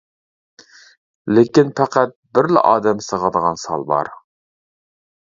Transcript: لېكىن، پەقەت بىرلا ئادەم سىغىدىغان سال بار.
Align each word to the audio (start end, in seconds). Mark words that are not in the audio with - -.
لېكىن، 1.35 1.69
پەقەت 1.79 2.15
بىرلا 2.37 2.63
ئادەم 2.71 3.05
سىغىدىغان 3.09 3.61
سال 3.65 3.85
بار. 3.93 4.11